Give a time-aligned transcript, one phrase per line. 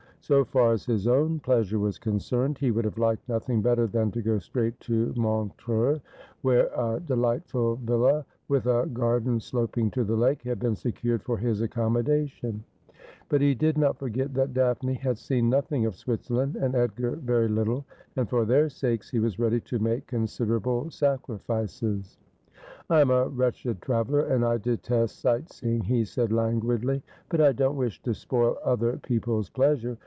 [0.23, 3.85] So far as his own plea sure was concerned, he would have liked nothing better
[3.85, 5.99] than to go straight to Montreux,
[6.41, 11.37] where a delightful villa, with a garden sloping to the lake, had been secured for
[11.37, 12.63] his accommodation;
[13.27, 17.15] but he did not forget that Daphne had seen nothing of Switzer land, and Edgar
[17.17, 17.83] very little;
[18.15, 22.17] and for their sakes he was ready to make considerable sacrifices.
[22.89, 27.51] 'I am a wretched traveller, and I detest sight seeing,' he said languidly;' but I
[27.51, 29.97] don't wish to spoil other people's pleasure.